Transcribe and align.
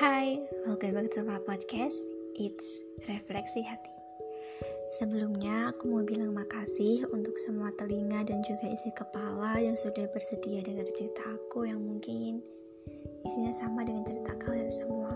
Hai, 0.00 0.40
welcome 0.64 0.96
back 0.96 1.12
to 1.12 1.20
my 1.20 1.36
podcast. 1.44 2.08
It's 2.32 2.80
Refleksi 3.04 3.60
Hati. 3.60 3.92
Sebelumnya 4.96 5.76
aku 5.76 5.92
mau 5.92 6.00
bilang 6.00 6.32
makasih 6.32 7.04
untuk 7.12 7.36
semua 7.36 7.68
telinga 7.76 8.24
dan 8.24 8.40
juga 8.40 8.64
isi 8.64 8.88
kepala 8.96 9.60
yang 9.60 9.76
sudah 9.76 10.08
bersedia 10.08 10.64
dengar 10.64 10.88
cerita 10.96 11.20
aku 11.36 11.68
yang 11.68 11.84
mungkin 11.84 12.40
isinya 13.28 13.52
sama 13.52 13.84
dengan 13.84 14.08
cerita 14.08 14.40
kalian 14.40 14.72
semua. 14.72 15.12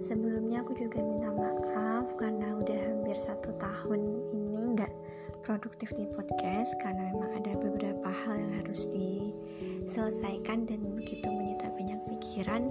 Sebelumnya 0.00 0.64
aku 0.64 0.72
juga 0.80 1.04
minta 1.04 1.28
maaf 1.28 2.08
karena 2.16 2.56
udah 2.56 2.80
hampir 2.88 3.20
satu 3.20 3.52
tahun 3.60 4.00
ini 4.32 4.80
nggak 4.80 4.92
produktif 5.44 5.92
di 5.96 6.08
podcast 6.08 6.72
karena 6.80 7.12
memang 7.12 7.36
ada 7.42 7.52
beberapa 7.60 8.08
hal 8.08 8.38
yang 8.38 8.52
harus 8.64 8.88
diselesaikan 8.92 10.68
dan 10.68 10.80
begitu 10.96 11.28
menyita 11.28 11.68
banyak 11.76 12.00
pikiran 12.06 12.68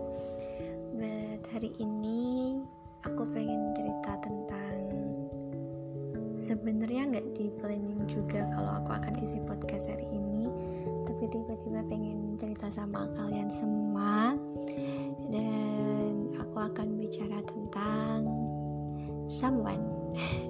hari 1.59 1.75
ini 1.83 2.63
aku 3.03 3.27
pengen 3.35 3.75
cerita 3.75 4.15
tentang 4.23 4.79
sebenarnya 6.39 7.11
nggak 7.11 7.35
di 7.35 7.51
planning 7.59 7.99
juga 8.07 8.47
kalau 8.55 8.79
aku 8.79 8.95
akan 8.95 9.19
isi 9.19 9.43
podcast 9.43 9.91
hari 9.91 10.07
ini 10.07 10.47
tapi 11.03 11.27
tiba-tiba 11.27 11.83
pengen 11.91 12.39
cerita 12.39 12.71
sama 12.71 13.11
kalian 13.11 13.51
semua. 13.51 14.39
Dan 15.27 16.31
aku 16.39 16.63
akan 16.63 16.95
bicara 16.95 17.43
tentang 17.43 18.23
someone. 19.27 19.83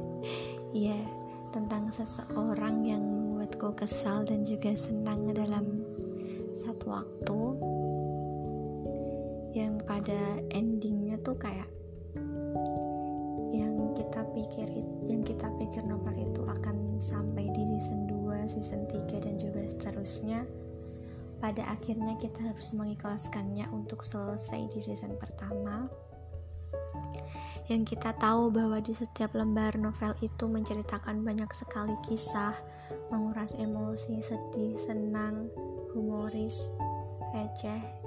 Ya 0.70 0.94
yeah, 0.94 1.06
tentang 1.50 1.90
seseorang 1.90 2.86
yang 2.86 3.02
membuatku 3.02 3.74
kesal 3.74 4.22
dan 4.30 4.46
juga 4.46 4.78
senang 4.78 5.26
dalam 5.34 5.82
satu 6.54 6.94
waktu 6.94 7.40
yang 9.54 9.82
pada 9.82 10.38
endingnya 10.54 11.18
tuh 11.26 11.34
kayak 11.38 11.68
yang 13.50 13.74
kita 13.98 14.22
pikir 14.38 14.68
yang 15.10 15.26
kita 15.26 15.50
pikir 15.58 15.82
novel 15.86 16.14
itu 16.14 16.42
akan 16.46 17.02
sampai 17.02 17.50
di 17.50 17.64
season 17.66 18.06
2, 18.06 18.46
season 18.52 18.86
3 18.86 19.26
dan 19.26 19.36
juga 19.42 19.66
seterusnya. 19.66 20.46
Pada 21.40 21.64
akhirnya 21.72 22.20
kita 22.20 22.52
harus 22.52 22.76
mengikhlaskannya 22.76 23.72
untuk 23.72 24.04
selesai 24.04 24.68
di 24.76 24.80
season 24.84 25.16
pertama. 25.16 25.88
Yang 27.72 27.96
kita 27.96 28.12
tahu 28.20 28.52
bahwa 28.52 28.84
di 28.84 28.92
setiap 28.92 29.32
lembar 29.38 29.80
novel 29.80 30.12
itu 30.20 30.50
menceritakan 30.52 31.24
banyak 31.24 31.48
sekali 31.56 31.96
kisah 32.04 32.58
menguras 33.14 33.56
emosi, 33.56 34.20
sedih, 34.20 34.76
senang, 34.76 35.48
humoris, 35.94 36.74
receh, 37.32 37.99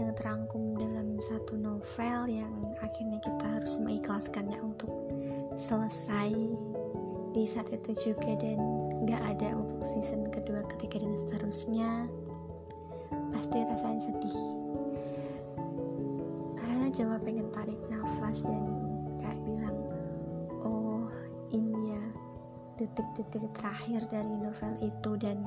yang 0.00 0.16
terangkum 0.16 0.80
dalam 0.80 1.20
satu 1.20 1.60
novel 1.60 2.24
yang 2.32 2.52
akhirnya 2.80 3.20
kita 3.20 3.44
harus 3.60 3.76
mengikhlaskannya 3.84 4.56
untuk 4.64 4.88
selesai. 5.54 6.32
Di 7.30 7.44
saat 7.46 7.70
itu 7.70 8.10
juga 8.10 8.34
dan 8.40 8.58
gak 9.06 9.22
ada 9.36 9.54
untuk 9.54 9.84
season 9.84 10.26
kedua, 10.32 10.64
ketiga 10.72 11.04
dan 11.04 11.14
seterusnya. 11.14 12.08
Pasti 13.30 13.60
rasanya 13.60 14.00
sedih. 14.00 14.40
Karena 16.56 16.86
cuma 16.90 17.16
pengen 17.20 17.52
tarik 17.52 17.78
nafas 17.92 18.40
dan 18.42 18.64
kayak 19.20 19.38
bilang 19.44 19.78
oh 20.64 21.06
ini 21.52 21.92
ya 21.92 22.04
detik-detik 22.80 23.52
terakhir 23.52 24.08
dari 24.08 24.34
novel 24.40 24.72
itu 24.80 25.10
dan 25.20 25.44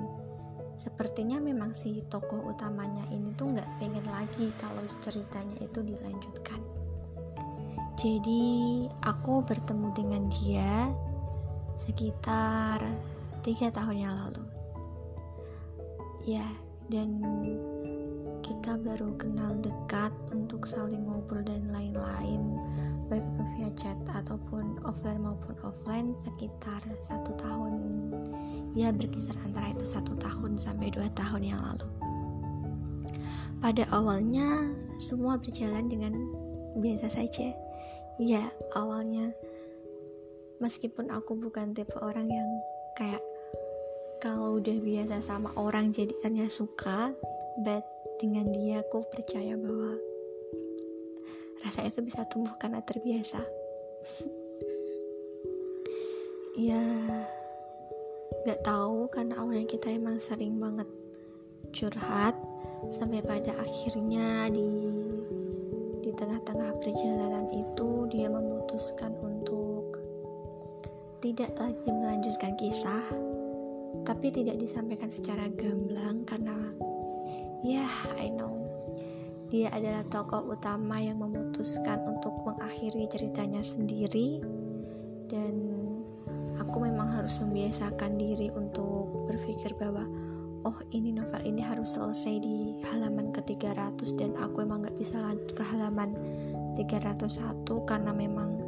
sepertinya 0.74 1.38
memang 1.38 1.72
si 1.72 2.02
tokoh 2.10 2.50
utamanya 2.50 3.06
ini 3.14 3.34
tuh 3.38 3.54
nggak 3.54 3.70
pengen 3.78 4.06
lagi 4.10 4.50
kalau 4.58 4.84
ceritanya 5.00 5.58
itu 5.62 5.80
dilanjutkan. 5.82 6.60
Jadi 7.94 8.44
aku 9.06 9.46
bertemu 9.46 9.88
dengan 9.96 10.24
dia 10.28 10.92
sekitar 11.78 12.81
tiga 13.46 13.70
tahun 13.70 13.97
yang 13.97 14.16
lalu. 14.18 14.44
Ya 16.25 16.47
dan 16.92 17.22
kita 18.44 18.76
baru 18.76 19.16
kenal 19.16 19.56
dekat 19.64 20.12
untuk 20.36 20.68
saling 20.68 21.08
ngobrol 21.08 21.47
dan 21.47 21.64
lain-lain 21.72 22.59
baik 23.08 23.24
itu 23.30 23.42
via 23.56 23.70
chat 23.78 24.00
ataupun 24.09 24.81
offline 24.84 25.22
maupun 25.22 25.56
offline 25.64 26.12
sekitar 26.18 26.81
satu 26.97 27.31
tahun 27.38 27.74
ya 28.73 28.89
berkisar 28.89 29.38
antara 29.45 29.69
itu 29.69 29.85
satu 29.85 30.17
tahun 30.17 30.57
sampai 30.57 30.89
dua 30.89 31.09
tahun 31.13 31.53
yang 31.53 31.61
lalu. 31.61 31.88
Pada 33.61 33.88
awalnya 33.95 34.67
semua 35.00 35.39
berjalan 35.39 35.88
dengan 35.88 36.13
biasa 36.78 37.07
saja. 37.07 37.53
Ya 38.19 38.44
awalnya. 38.75 39.31
Meskipun 40.59 41.13
aku 41.13 41.38
bukan 41.38 41.72
tipe 41.72 41.95
orang 42.01 42.28
yang 42.28 42.50
kayak 42.97 43.22
kalau 44.19 44.59
udah 44.59 44.78
biasa 44.79 45.19
sama 45.19 45.51
orang 45.59 45.91
jadinya 45.91 46.47
suka 46.47 47.11
but 47.63 47.84
dengan 48.22 48.47
dia 48.51 48.79
aku 48.79 49.03
percaya 49.11 49.59
bahwa 49.59 50.00
rasa 51.63 51.84
itu 51.84 52.00
bisa 52.03 52.23
tumbuh 52.28 52.53
karena 52.57 52.81
terbiasa. 52.81 53.41
Ya 56.53 56.78
gak 58.42 58.66
tahu 58.66 59.08
karena 59.14 59.38
awalnya 59.38 59.68
kita 59.70 59.94
emang 59.94 60.18
sering 60.18 60.58
banget 60.58 60.90
curhat 61.74 62.36
sampai 62.92 63.24
pada 63.24 63.56
akhirnya 63.62 64.52
di 64.52 64.70
di 66.04 66.12
tengah-tengah 66.12 66.76
perjalanan 66.84 67.48
itu 67.54 68.10
dia 68.12 68.28
memutuskan 68.28 69.16
untuk 69.24 69.98
tidak 71.24 71.56
lagi 71.56 71.88
melanjutkan 71.88 72.54
kisah 72.60 73.06
tapi 74.04 74.28
tidak 74.36 74.60
disampaikan 74.60 75.08
secara 75.08 75.48
gamblang 75.56 76.28
karena 76.28 76.58
ya 77.64 77.88
yeah, 77.88 77.94
I 78.20 78.28
know. 78.28 78.60
Dia 79.54 79.70
adalah 79.70 80.02
tokoh 80.10 80.50
utama 80.50 80.98
yang 80.98 81.22
memutuskan 81.22 82.02
untuk 82.10 82.34
mengakhiri 82.42 83.06
ceritanya 83.06 83.62
sendiri 83.62 84.42
dan 85.30 85.54
aku 86.63 86.88
memang 86.88 87.12
harus 87.12 87.44
membiasakan 87.44 88.16
diri 88.16 88.47
untuk 88.56 89.28
berpikir 89.28 89.75
bahwa 89.75 90.07
oh 90.63 90.79
ini 90.96 91.12
novel 91.12 91.44
ini 91.44 91.59
harus 91.59 92.00
selesai 92.00 92.40
di 92.40 92.79
halaman 92.88 93.35
ke-300 93.35 94.16
dan 94.16 94.31
aku 94.40 94.63
emang 94.63 94.88
gak 94.88 94.96
bisa 94.96 95.19
lanjut 95.19 95.52
ke 95.52 95.63
halaman 95.75 96.16
301 96.79 97.68
karena 97.84 98.12
memang 98.16 98.63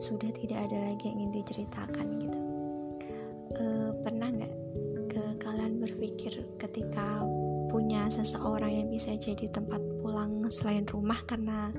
sudah 0.00 0.32
tidak 0.32 0.66
ada 0.66 0.90
lagi 0.90 1.12
yang 1.12 1.28
ingin 1.28 1.44
diceritakan 1.44 2.06
gitu. 2.18 2.38
E, 3.54 3.64
pernah 4.02 4.26
nggak 4.26 4.54
ke 5.14 5.22
kalian 5.38 5.78
berpikir 5.78 6.34
ketika 6.58 7.22
punya 7.70 8.10
seseorang 8.10 8.74
yang 8.74 8.88
bisa 8.90 9.14
jadi 9.14 9.46
tempat 9.54 9.78
pulang 10.02 10.42
selain 10.50 10.82
rumah? 10.90 11.22
Karena 11.30 11.70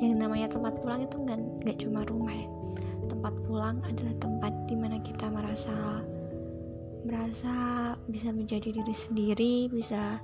yang 0.00 0.16
namanya 0.16 0.48
tempat 0.48 0.80
pulang 0.80 1.04
itu 1.04 1.20
nggak 1.20 1.38
nggak 1.62 1.76
cuma 1.84 2.00
rumah 2.08 2.32
ya 2.32 2.48
tempat 3.22 3.38
pulang 3.46 3.78
adalah 3.86 4.18
tempat 4.18 4.50
di 4.66 4.74
mana 4.74 4.98
kita 4.98 5.30
merasa 5.30 6.02
merasa 7.06 7.54
bisa 8.10 8.34
menjadi 8.34 8.74
diri 8.74 8.90
sendiri 8.90 9.54
bisa 9.70 10.18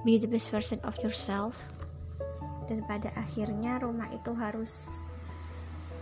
be 0.00 0.16
the 0.16 0.24
best 0.24 0.48
version 0.48 0.80
of 0.88 0.96
yourself. 1.04 1.60
Dan 2.64 2.80
pada 2.88 3.12
akhirnya 3.12 3.76
rumah 3.76 4.08
itu 4.08 4.32
harus 4.32 5.04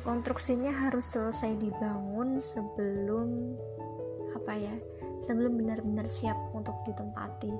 konstruksinya 0.06 0.70
harus 0.70 1.10
selesai 1.10 1.58
dibangun 1.58 2.38
sebelum 2.38 3.58
apa 4.38 4.54
ya 4.54 4.74
sebelum 5.26 5.58
benar-benar 5.58 6.06
siap 6.06 6.38
untuk 6.54 6.78
ditempati. 6.86 7.50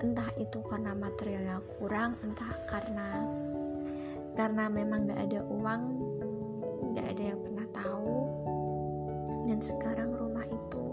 Entah 0.00 0.32
itu 0.40 0.56
karena 0.64 0.96
materialnya 0.96 1.60
kurang 1.76 2.16
entah 2.24 2.48
karena 2.64 3.20
karena 4.40 4.72
memang 4.72 5.04
gak 5.04 5.20
ada 5.20 5.44
uang 5.52 5.82
gak 6.92 7.16
ada 7.16 7.22
yang 7.32 7.40
pernah 7.40 7.66
tahu. 7.72 8.16
Dan 9.48 9.58
sekarang 9.60 10.12
rumah 10.12 10.44
itu 10.44 10.84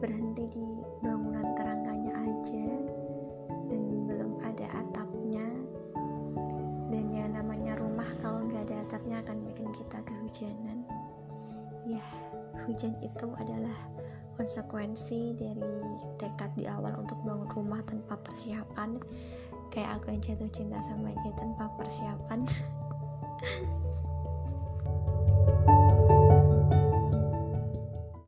berhenti 0.00 0.48
di 0.48 0.68
bangunan 1.04 1.52
kerangkanya 1.52 2.12
aja. 2.16 2.68
Dan 3.68 4.08
belum 4.08 4.40
ada 4.40 4.66
atapnya. 4.72 5.48
Dan 6.88 7.04
yang 7.12 7.36
namanya 7.36 7.76
rumah 7.76 8.08
kalau 8.24 8.48
nggak 8.48 8.64
ada 8.72 8.76
atapnya 8.88 9.20
akan 9.20 9.44
bikin 9.44 9.68
kita 9.76 10.00
kehujanan. 10.08 10.88
Ya 11.84 12.00
hujan 12.64 12.96
itu 13.00 13.28
adalah 13.36 13.76
konsekuensi 14.36 15.34
dari 15.34 15.98
tekad 16.20 16.54
di 16.54 16.64
awal 16.70 17.00
untuk 17.00 17.18
bangun 17.26 17.50
rumah 17.52 17.80
tanpa 17.84 18.16
persiapan. 18.22 19.00
Kayak 19.68 20.00
aku 20.00 20.16
yang 20.16 20.22
jatuh 20.24 20.50
cinta 20.52 20.80
sama 20.80 21.12
dia 21.12 21.32
tanpa 21.36 21.68
persiapan 21.76 22.40